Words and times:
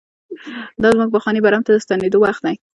دا 0.81 0.87
زموږ 0.95 1.09
پخواني 1.15 1.39
برم 1.45 1.61
ته 1.65 1.71
د 1.73 1.77
ستنېدو 1.85 2.17
وخت 2.23 2.41
دی. 2.45 2.55